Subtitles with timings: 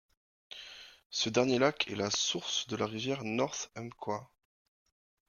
[1.11, 4.31] Ce dernier lac est la source de la rivière North Umpqua.